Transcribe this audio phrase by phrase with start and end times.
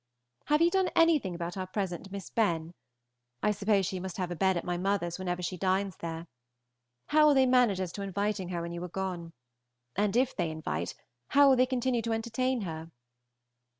[0.45, 2.73] Have you done anything about our present to Miss Benn?
[3.43, 6.25] I suppose she must have a bed at my mother's whenever she dines there.
[7.09, 9.33] How will they manage as to inviting her when you are gone?
[9.95, 10.95] and if they invite,
[11.27, 12.89] how will they continue to entertain her?